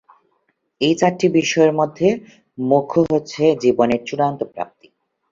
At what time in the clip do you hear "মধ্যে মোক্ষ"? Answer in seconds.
1.79-2.93